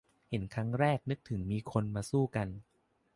[0.29, 2.47] เห็นครั้งแรกนึกถึงมีคนมาสู้กัน